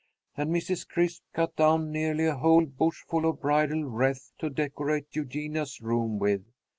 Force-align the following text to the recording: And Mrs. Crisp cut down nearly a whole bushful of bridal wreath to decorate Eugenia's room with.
And 0.35 0.49
Mrs. 0.51 0.87
Crisp 0.89 1.21
cut 1.31 1.55
down 1.55 1.91
nearly 1.91 2.25
a 2.25 2.35
whole 2.35 2.65
bushful 2.65 3.23
of 3.29 3.39
bridal 3.39 3.83
wreath 3.85 4.31
to 4.39 4.49
decorate 4.49 5.05
Eugenia's 5.15 5.79
room 5.79 6.17
with. 6.17 6.41